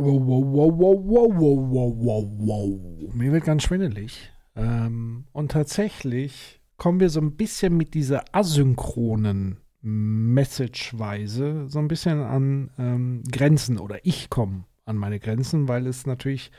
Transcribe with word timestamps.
Wow, 0.00 0.20
wow, 0.24 0.78
wow, 0.78 0.78
wow, 0.78 1.28
wow, 1.34 1.58
wow, 1.70 1.92
wow, 1.98 2.24
wow. 2.38 3.14
Mir 3.14 3.32
wird 3.32 3.44
ganz 3.44 3.64
schwindelig. 3.64 4.30
Ähm, 4.54 5.24
und 5.32 5.50
tatsächlich 5.50 6.60
kommen 6.76 7.00
wir 7.00 7.10
so 7.10 7.20
ein 7.20 7.36
bisschen 7.36 7.76
mit 7.76 7.94
dieser 7.94 8.22
asynchronen 8.32 9.58
Messageweise 9.80 11.66
so 11.68 11.80
ein 11.80 11.88
bisschen 11.88 12.20
an 12.20 12.70
ähm, 12.78 13.24
Grenzen 13.30 13.78
oder 13.78 13.98
ich 14.04 14.30
komme 14.30 14.66
an 14.84 14.96
meine 14.96 15.18
Grenzen, 15.18 15.66
weil 15.66 15.88
es 15.88 16.06
natürlich 16.06 16.52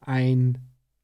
ein 0.00 0.58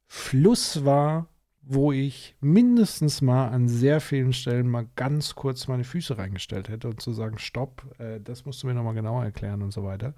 Fluss 0.09 0.85
war 0.85 1.29
wo 1.67 1.93
ich 1.93 2.37
mindestens 2.41 3.23
mal 3.23 3.49
an 3.49 3.69
sehr 3.69 4.01
vielen 4.01 4.33
Stellen 4.33 4.69
mal 4.69 4.87
ganz 4.97 5.35
kurz 5.35 5.67
meine 5.67 5.85
Füße 5.85 6.19
reingestellt 6.19 6.69
hätte 6.69 6.89
und 6.89 7.01
zu 7.01 7.13
sagen, 7.13 7.39
stopp, 7.39 7.85
äh, 7.99 8.21
das 8.21 8.45
musst 8.45 8.63
du 8.63 8.67
mir 8.67 8.75
nochmal 8.75 8.95
genauer 8.95 9.25
erklären 9.25 9.63
und 9.63 9.73
so 9.73 9.85
weiter. 9.85 10.15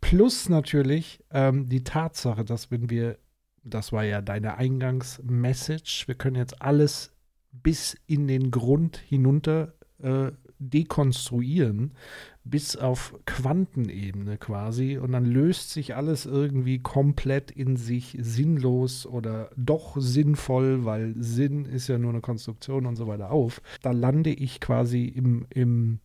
Plus 0.00 0.48
natürlich 0.48 1.22
ähm, 1.30 1.68
die 1.68 1.84
Tatsache, 1.84 2.44
dass 2.44 2.70
wenn 2.70 2.90
wir, 2.90 3.18
das 3.62 3.92
war 3.92 4.04
ja 4.04 4.20
deine 4.20 4.56
Eingangsmessage, 4.56 6.04
wir 6.06 6.16
können 6.16 6.36
jetzt 6.36 6.60
alles 6.60 7.12
bis 7.52 7.96
in 8.06 8.26
den 8.26 8.50
Grund 8.50 8.96
hinunter 8.96 9.74
äh, 10.02 10.32
dekonstruieren 10.70 11.92
bis 12.44 12.76
auf 12.76 13.14
Quantenebene 13.24 14.36
quasi 14.36 14.98
und 14.98 15.12
dann 15.12 15.24
löst 15.24 15.70
sich 15.70 15.94
alles 15.94 16.26
irgendwie 16.26 16.80
komplett 16.80 17.50
in 17.50 17.76
sich 17.76 18.16
sinnlos 18.20 19.06
oder 19.06 19.50
doch 19.56 19.96
sinnvoll, 19.98 20.84
weil 20.84 21.14
Sinn 21.16 21.64
ist 21.64 21.88
ja 21.88 21.98
nur 21.98 22.10
eine 22.10 22.20
Konstruktion 22.20 22.86
und 22.86 22.96
so 22.96 23.06
weiter 23.06 23.30
auf. 23.30 23.62
Da 23.82 23.92
lande 23.92 24.30
ich 24.30 24.60
quasi 24.60 25.04
im, 25.04 25.46
im 25.50 26.00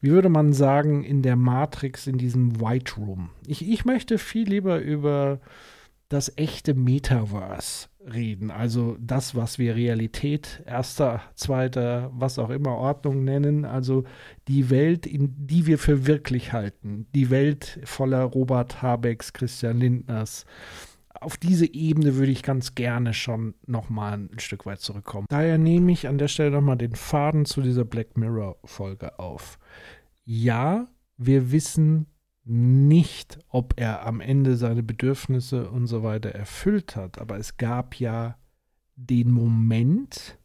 wie 0.00 0.10
würde 0.10 0.28
man 0.28 0.52
sagen, 0.52 1.04
in 1.04 1.22
der 1.22 1.36
Matrix, 1.36 2.06
in 2.06 2.18
diesem 2.18 2.60
White 2.60 2.94
Room. 2.96 3.30
Ich, 3.46 3.68
ich 3.68 3.84
möchte 3.84 4.18
viel 4.18 4.48
lieber 4.48 4.80
über 4.80 5.40
das 6.08 6.32
echte 6.36 6.74
Metaverse 6.74 7.89
reden. 8.06 8.50
Also 8.50 8.96
das, 9.00 9.34
was 9.34 9.58
wir 9.58 9.76
Realität, 9.76 10.62
erster, 10.66 11.22
zweiter, 11.34 12.10
was 12.14 12.38
auch 12.38 12.50
immer 12.50 12.76
Ordnung 12.76 13.24
nennen. 13.24 13.64
Also 13.64 14.04
die 14.48 14.70
Welt, 14.70 15.06
in 15.06 15.34
die 15.46 15.66
wir 15.66 15.78
für 15.78 16.06
wirklich 16.06 16.52
halten. 16.52 17.06
Die 17.14 17.30
Welt 17.30 17.80
voller 17.84 18.22
Robert 18.22 18.82
Habecks, 18.82 19.32
Christian 19.32 19.78
Lindners. 19.78 20.46
Auf 21.20 21.36
diese 21.36 21.72
Ebene 21.72 22.16
würde 22.16 22.32
ich 22.32 22.42
ganz 22.42 22.74
gerne 22.74 23.12
schon 23.12 23.54
nochmal 23.66 24.14
ein 24.14 24.38
Stück 24.38 24.64
weit 24.64 24.80
zurückkommen. 24.80 25.26
Daher 25.28 25.58
nehme 25.58 25.92
ich 25.92 26.08
an 26.08 26.18
der 26.18 26.28
Stelle 26.28 26.50
nochmal 26.50 26.78
den 26.78 26.94
Faden 26.94 27.44
zu 27.44 27.60
dieser 27.60 27.84
Black 27.84 28.16
Mirror-Folge 28.16 29.18
auf. 29.18 29.58
Ja, 30.24 30.88
wir 31.18 31.52
wissen 31.52 32.06
nicht, 32.50 33.38
ob 33.48 33.74
er 33.76 34.04
am 34.04 34.20
Ende 34.20 34.56
seine 34.56 34.82
Bedürfnisse 34.82 35.70
und 35.70 35.86
so 35.86 36.02
weiter 36.02 36.30
erfüllt 36.30 36.96
hat, 36.96 37.20
aber 37.20 37.36
es 37.36 37.56
gab 37.58 37.94
ja 37.94 38.36
den 38.96 39.30
Moment, 39.30 40.36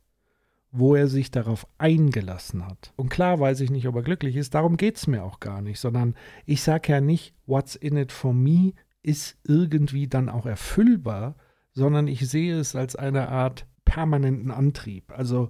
wo 0.71 0.93
er 0.93 1.07
sich 1.07 1.31
darauf 1.31 1.65
eingelassen 1.79 2.67
hat. 2.67 2.93
Und 2.95 3.09
klar 3.09 3.39
weiß 3.39 3.59
ich 3.61 3.71
nicht, 3.71 3.87
ob 3.87 3.95
er 3.95 4.03
glücklich 4.03 4.35
ist, 4.35 4.53
darum 4.53 4.77
geht 4.77 4.97
es 4.97 5.07
mir 5.07 5.23
auch 5.23 5.39
gar 5.39 5.63
nicht, 5.63 5.79
sondern 5.79 6.13
ich 6.45 6.61
sage 6.61 6.91
ja 6.91 7.01
nicht, 7.01 7.33
what's 7.47 7.75
in 7.75 7.97
it 7.97 8.11
for 8.11 8.35
me 8.35 8.73
ist 9.01 9.39
irgendwie 9.43 10.07
dann 10.07 10.29
auch 10.29 10.45
erfüllbar, 10.45 11.35
sondern 11.71 12.07
ich 12.07 12.29
sehe 12.29 12.59
es 12.59 12.75
als 12.75 12.95
eine 12.95 13.29
Art 13.29 13.65
permanenten 13.83 14.51
Antrieb. 14.51 15.11
Also 15.11 15.49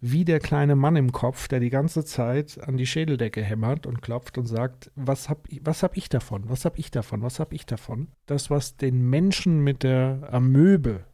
wie 0.00 0.24
der 0.24 0.40
kleine 0.40 0.76
Mann 0.76 0.96
im 0.96 1.12
Kopf, 1.12 1.46
der 1.48 1.60
die 1.60 1.70
ganze 1.70 2.04
Zeit 2.04 2.58
an 2.66 2.76
die 2.76 2.86
Schädeldecke 2.86 3.42
hämmert 3.42 3.86
und 3.86 4.00
klopft 4.00 4.38
und 4.38 4.46
sagt, 4.46 4.90
was 4.94 5.28
hab, 5.28 5.46
was 5.60 5.82
hab 5.82 5.96
ich 5.96 6.08
davon, 6.08 6.48
was 6.48 6.64
hab 6.64 6.78
ich 6.78 6.90
davon, 6.90 7.22
was 7.22 7.38
hab 7.38 7.52
ich 7.52 7.66
davon? 7.66 8.08
Das, 8.26 8.50
was 8.50 8.76
den 8.76 9.08
Menschen 9.08 9.60
mit 9.60 9.82
der 9.82 10.28
Amöbe 10.32 11.04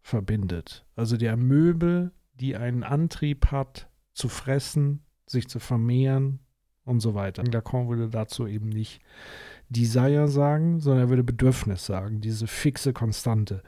verbindet. 0.00 0.86
Also 0.94 1.16
die 1.16 1.28
Amöbe, 1.28 2.12
die 2.34 2.56
einen 2.56 2.84
Antrieb 2.84 3.50
hat, 3.50 3.88
zu 4.14 4.28
fressen, 4.28 5.04
sich 5.26 5.48
zu 5.48 5.58
vermehren 5.58 6.38
und 6.84 7.00
so 7.00 7.14
weiter. 7.14 7.42
Lacan 7.42 7.88
würde 7.88 8.08
dazu 8.08 8.46
eben 8.46 8.68
nicht 8.68 9.00
Desire 9.68 10.28
sagen, 10.28 10.78
sondern 10.78 11.06
er 11.06 11.08
würde 11.08 11.24
Bedürfnis 11.24 11.84
sagen, 11.84 12.20
diese 12.20 12.46
fixe 12.46 12.92
Konstante. 12.92 13.62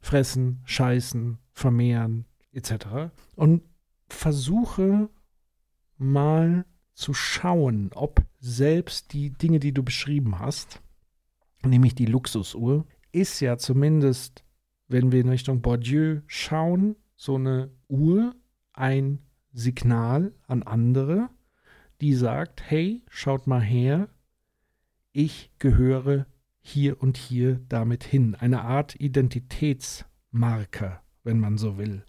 Fressen, 0.00 0.62
scheißen, 0.64 1.38
vermehren, 1.52 2.24
etc. 2.52 3.10
Und 3.34 3.62
versuche 4.12 5.08
mal 5.98 6.64
zu 6.94 7.14
schauen, 7.14 7.90
ob 7.94 8.22
selbst 8.38 9.12
die 9.12 9.30
Dinge, 9.30 9.60
die 9.60 9.72
du 9.72 9.82
beschrieben 9.82 10.38
hast, 10.38 10.80
nämlich 11.64 11.94
die 11.94 12.06
Luxusuhr, 12.06 12.86
ist 13.12 13.40
ja 13.40 13.58
zumindest, 13.58 14.44
wenn 14.88 15.12
wir 15.12 15.20
in 15.20 15.28
Richtung 15.28 15.62
Bourdieu 15.62 16.20
schauen, 16.26 16.96
so 17.16 17.36
eine 17.36 17.70
Uhr 17.88 18.34
ein 18.72 19.20
Signal 19.52 20.34
an 20.46 20.62
andere, 20.62 21.28
die 22.00 22.14
sagt, 22.14 22.62
hey, 22.68 23.04
schaut 23.08 23.46
mal 23.46 23.60
her, 23.60 24.08
ich 25.12 25.52
gehöre 25.58 26.26
hier 26.60 27.02
und 27.02 27.16
hier 27.16 27.60
damit 27.68 28.04
hin. 28.04 28.34
Eine 28.34 28.62
Art 28.62 28.98
Identitätsmarker, 28.98 31.02
wenn 31.22 31.38
man 31.38 31.58
so 31.58 31.78
will 31.78 32.04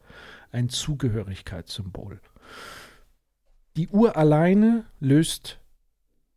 ein 0.54 0.70
Zugehörigkeitssymbol. 0.70 2.22
Die 3.76 3.90
Uhr 3.90 4.16
alleine 4.16 4.86
löst 5.00 5.60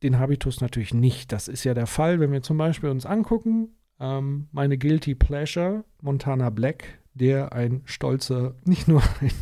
den 0.02 0.18
Habitus 0.18 0.60
natürlich 0.60 0.94
nicht. 0.94 1.32
Das 1.32 1.48
ist 1.48 1.64
ja 1.64 1.74
der 1.74 1.86
Fall, 1.86 2.18
wenn 2.20 2.32
wir 2.32 2.42
zum 2.42 2.58
Beispiel 2.58 2.90
uns 2.90 3.06
angucken, 3.06 3.76
ähm, 4.00 4.48
meine 4.52 4.78
Guilty 4.78 5.14
Pleasure, 5.14 5.84
Montana 6.00 6.50
Black, 6.50 6.98
der 7.14 7.52
ein 7.52 7.82
stolzer, 7.84 8.54
nicht 8.64 8.88
nur 8.88 9.02
ein, 9.20 9.32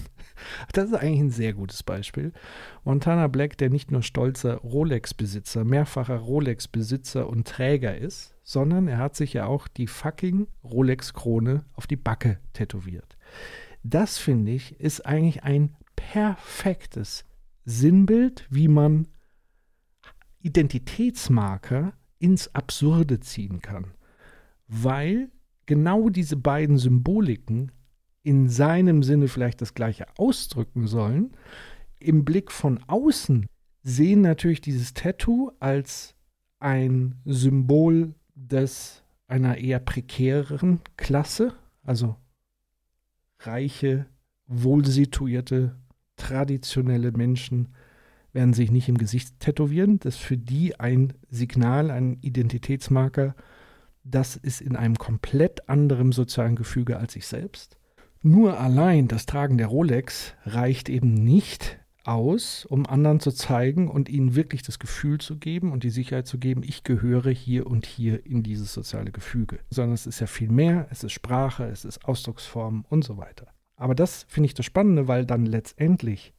das 0.72 0.86
ist 0.86 0.94
eigentlich 0.94 1.20
ein 1.20 1.30
sehr 1.30 1.52
gutes 1.52 1.82
Beispiel. 1.82 2.32
Montana 2.84 3.28
Black, 3.28 3.56
der 3.58 3.70
nicht 3.70 3.90
nur 3.90 4.02
stolzer 4.02 4.56
Rolex-Besitzer, 4.56 5.64
mehrfacher 5.64 6.16
Rolex-Besitzer 6.16 7.28
und 7.28 7.46
Träger 7.46 7.96
ist, 7.96 8.34
sondern 8.42 8.88
er 8.88 8.98
hat 8.98 9.16
sich 9.16 9.32
ja 9.32 9.46
auch 9.46 9.68
die 9.68 9.86
fucking 9.86 10.48
Rolex-Krone 10.64 11.64
auf 11.74 11.86
die 11.86 11.96
Backe 11.96 12.38
tätowiert. 12.52 13.16
Das 13.84 14.18
finde 14.18 14.52
ich 14.52 14.80
ist 14.80 15.06
eigentlich 15.06 15.44
ein 15.44 15.76
perfektes 15.94 17.24
Sinnbild, 17.64 18.46
wie 18.50 18.68
man 18.68 19.06
Identitätsmarker 20.40 21.92
ins 22.18 22.54
Absurde 22.54 23.20
ziehen 23.20 23.60
kann. 23.60 23.92
Weil 24.66 25.30
genau 25.66 26.08
diese 26.08 26.36
beiden 26.36 26.78
Symboliken 26.78 27.72
in 28.22 28.48
seinem 28.48 29.02
Sinne 29.02 29.28
vielleicht 29.28 29.60
das 29.60 29.74
gleiche 29.74 30.06
ausdrücken 30.16 30.86
sollen, 30.86 31.36
im 32.00 32.24
Blick 32.24 32.50
von 32.50 32.82
außen 32.86 33.46
sehen 33.82 34.22
natürlich 34.22 34.62
dieses 34.62 34.94
Tattoo 34.94 35.52
als 35.60 36.14
ein 36.58 37.20
Symbol 37.26 38.14
des 38.34 39.02
einer 39.26 39.58
eher 39.58 39.78
prekäreren 39.78 40.80
Klasse, 40.96 41.54
also 41.82 42.16
reiche, 43.47 44.06
wohlsituierte, 44.47 45.77
traditionelle 46.16 47.12
Menschen 47.12 47.75
werden 48.32 48.53
sich 48.53 48.71
nicht 48.71 48.88
im 48.88 48.99
Gesicht 48.99 49.38
tätowieren. 49.41 49.99
Das 50.00 50.16
ist 50.16 50.22
für 50.22 50.37
die 50.37 50.78
ein 50.78 51.12
Signal, 51.31 51.91
ein 51.91 52.19
Identitätsmarker. 52.21 53.34
Das 54.03 54.37
ist 54.37 54.60
in 54.60 54.77
einem 54.77 54.97
komplett 54.97 55.69
anderen 55.69 56.12
sozialen 56.12 56.56
Gefüge 56.56 56.99
als 56.99 57.16
ich 57.16 57.27
selbst. 57.27 57.78
Nur 58.22 58.59
allein 58.59 59.09
das 59.09 59.27
Tragen 59.27 59.59
der 59.59 59.69
Rolex 59.69 60.34
reicht 60.44 60.88
eben 60.88 61.15
nicht 61.15 61.78
aus, 62.04 62.65
um 62.66 62.87
anderen 62.87 63.20
zu 63.20 63.32
zeigen 63.32 63.91
und 63.91 64.09
ihnen 64.09 64.34
wirklich 64.34 64.62
das 64.62 64.78
Gefühl 64.78 65.19
zu 65.19 65.38
geben 65.38 65.72
und 65.72 65.84
die 65.84 65.91
Sicherheit 65.91 66.26
zu 66.26 66.38
geben, 66.38 66.62
ich 66.62 66.84
gehöre 66.84 67.31
hier 67.31 67.66
und 67.66 67.87
hier 67.87 68.25
in 68.26 68.42
dieses 68.42 68.72
soziale 68.72 69.10
Gefüge. 69.10 69.61
Sondern 69.70 69.94
es 69.94 70.06
ist 70.06 70.20
ja 70.20 70.26
viel 70.26 70.50
mehr, 70.50 70.87
es 70.90 71.02
ist 71.02 71.12
Sprache, 71.12 71.64
es 71.64 71.84
ist 71.84 72.05
Ausdrucksform 72.05 72.84
und 72.88 73.05
so 73.05 73.17
weiter. 73.17 73.49
Aber 73.76 73.94
das 73.94 74.25
finde 74.28 74.46
ich 74.46 74.55
das 74.55 74.67
Spannende, 74.67 75.08
weil 75.08 75.26
dann 75.26 75.46
letztendlich 75.46 76.34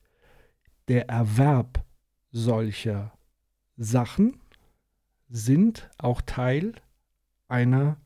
der 0.87 1.09
Erwerb 1.09 1.83
solcher 2.31 3.13
Sachen 3.75 4.39
sind 5.27 5.89
auch 5.97 6.21
Teil 6.21 6.73
einer 7.47 7.97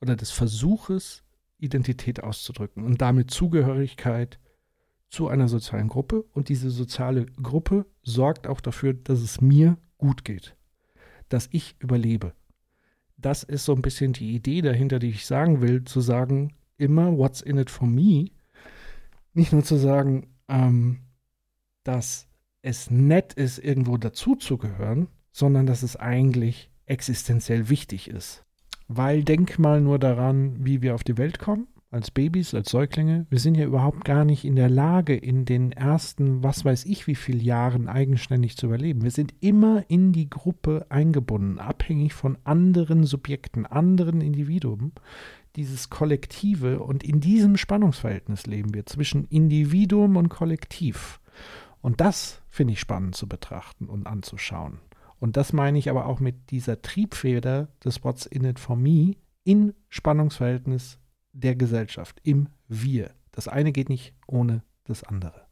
oder 0.00 0.16
des 0.16 0.30
Versuches, 0.30 1.22
Identität 1.58 2.22
auszudrücken 2.22 2.84
und 2.84 3.00
damit 3.00 3.30
Zugehörigkeit 3.30 4.38
zu 5.14 5.28
einer 5.28 5.48
sozialen 5.48 5.88
Gruppe 5.88 6.24
und 6.32 6.48
diese 6.48 6.70
soziale 6.70 7.26
Gruppe 7.26 7.86
sorgt 8.02 8.48
auch 8.48 8.60
dafür, 8.60 8.94
dass 8.94 9.20
es 9.20 9.40
mir 9.40 9.78
gut 9.96 10.24
geht, 10.24 10.56
dass 11.28 11.48
ich 11.52 11.76
überlebe. 11.78 12.34
Das 13.16 13.44
ist 13.44 13.64
so 13.64 13.74
ein 13.74 13.82
bisschen 13.82 14.12
die 14.12 14.34
Idee 14.34 14.60
dahinter, 14.60 14.98
die 14.98 15.10
ich 15.10 15.24
sagen 15.24 15.62
will, 15.62 15.84
zu 15.84 16.00
sagen, 16.00 16.52
immer 16.76 17.16
what's 17.16 17.40
in 17.40 17.58
it 17.58 17.70
for 17.70 17.86
me. 17.86 18.32
Nicht 19.32 19.52
nur 19.52 19.62
zu 19.62 19.76
sagen, 19.76 20.34
ähm, 20.48 20.98
dass 21.84 22.26
es 22.62 22.90
nett 22.90 23.34
ist, 23.34 23.58
irgendwo 23.58 23.96
dazuzugehören, 23.96 25.06
sondern 25.30 25.66
dass 25.66 25.82
es 25.82 25.96
eigentlich 25.96 26.70
existenziell 26.86 27.68
wichtig 27.68 28.08
ist. 28.08 28.44
Weil 28.88 29.22
denk 29.22 29.58
mal 29.58 29.80
nur 29.80 29.98
daran, 29.98 30.64
wie 30.64 30.82
wir 30.82 30.94
auf 30.94 31.04
die 31.04 31.18
Welt 31.18 31.38
kommen, 31.38 31.68
als 31.94 32.10
Babys, 32.10 32.52
als 32.54 32.70
Säuglinge. 32.70 33.26
Wir 33.30 33.38
sind 33.38 33.54
ja 33.54 33.64
überhaupt 33.64 34.04
gar 34.04 34.24
nicht 34.24 34.44
in 34.44 34.56
der 34.56 34.68
Lage, 34.68 35.14
in 35.14 35.44
den 35.44 35.70
ersten, 35.70 36.42
was 36.42 36.64
weiß 36.64 36.84
ich, 36.86 37.06
wie 37.06 37.14
viele 37.14 37.40
Jahren 37.40 37.88
eigenständig 37.88 38.56
zu 38.56 38.66
überleben. 38.66 39.02
Wir 39.02 39.12
sind 39.12 39.32
immer 39.40 39.84
in 39.88 40.12
die 40.12 40.28
Gruppe 40.28 40.86
eingebunden, 40.88 41.60
abhängig 41.60 42.12
von 42.12 42.36
anderen 42.42 43.04
Subjekten, 43.04 43.64
anderen 43.64 44.20
Individuen. 44.20 44.92
Dieses 45.54 45.88
Kollektive 45.88 46.80
und 46.80 47.04
in 47.04 47.20
diesem 47.20 47.56
Spannungsverhältnis 47.56 48.46
leben 48.46 48.74
wir 48.74 48.86
zwischen 48.86 49.24
Individuum 49.26 50.16
und 50.16 50.28
Kollektiv. 50.28 51.20
Und 51.80 52.00
das 52.00 52.42
finde 52.48 52.72
ich 52.72 52.80
spannend 52.80 53.14
zu 53.14 53.28
betrachten 53.28 53.86
und 53.86 54.08
anzuschauen. 54.08 54.80
Und 55.20 55.36
das 55.36 55.52
meine 55.52 55.78
ich 55.78 55.88
aber 55.88 56.06
auch 56.06 56.18
mit 56.18 56.50
dieser 56.50 56.82
Triebfeder 56.82 57.68
des 57.84 58.02
What's 58.02 58.26
in 58.26 58.44
it 58.44 58.58
for 58.58 58.74
me 58.74 59.14
in 59.44 59.74
Spannungsverhältnis 59.90 60.98
der 61.34 61.54
Gesellschaft, 61.56 62.20
im 62.22 62.48
Wir. 62.68 63.10
Das 63.32 63.48
eine 63.48 63.72
geht 63.72 63.88
nicht 63.88 64.14
ohne 64.26 64.62
das 64.84 65.04
andere. 65.04 65.43